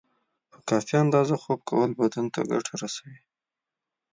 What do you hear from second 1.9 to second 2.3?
بدن